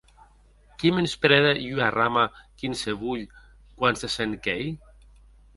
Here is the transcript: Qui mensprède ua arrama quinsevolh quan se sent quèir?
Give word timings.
Qui 0.79 0.89
mensprède 0.99 1.53
ua 1.73 1.83
arrama 1.89 2.23
quinsevolh 2.57 3.29
quan 3.77 3.95
se 4.01 4.07
sent 4.15 4.35
quèir? 4.45 4.71